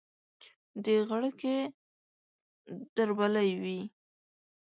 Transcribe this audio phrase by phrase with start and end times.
[0.83, 1.55] د غړکې
[2.95, 3.79] دربلۍ وي